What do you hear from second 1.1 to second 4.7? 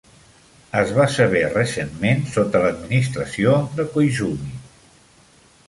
saber recentment sota l'administració de Koizumi.